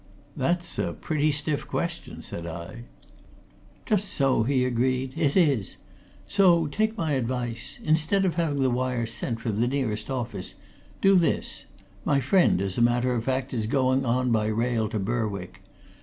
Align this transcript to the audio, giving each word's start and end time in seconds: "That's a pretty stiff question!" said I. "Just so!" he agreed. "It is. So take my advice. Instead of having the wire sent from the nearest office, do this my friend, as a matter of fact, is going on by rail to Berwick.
"That's 0.35 0.79
a 0.79 0.93
pretty 0.93 1.31
stiff 1.31 1.67
question!" 1.67 2.23
said 2.23 2.47
I. 2.47 2.85
"Just 3.85 4.05
so!" 4.07 4.41
he 4.41 4.65
agreed. 4.65 5.13
"It 5.15 5.37
is. 5.37 5.77
So 6.25 6.65
take 6.65 6.97
my 6.97 7.11
advice. 7.11 7.77
Instead 7.83 8.25
of 8.25 8.33
having 8.33 8.63
the 8.63 8.71
wire 8.71 9.05
sent 9.05 9.39
from 9.41 9.61
the 9.61 9.67
nearest 9.67 10.09
office, 10.09 10.55
do 11.03 11.17
this 11.17 11.65
my 12.03 12.19
friend, 12.19 12.63
as 12.63 12.79
a 12.79 12.81
matter 12.81 13.13
of 13.13 13.25
fact, 13.25 13.53
is 13.53 13.67
going 13.67 14.03
on 14.03 14.31
by 14.31 14.47
rail 14.47 14.89
to 14.89 14.97
Berwick. 14.97 15.61